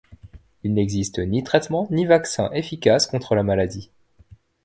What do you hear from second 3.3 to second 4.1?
la maladie.